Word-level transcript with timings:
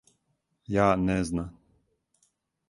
Ја 0.75 0.87
не 1.01 1.19
зна. 1.29 1.45